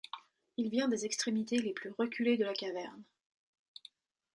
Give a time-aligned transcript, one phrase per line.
[0.57, 3.03] Il vient des extrémités les plus reculées de la caverne.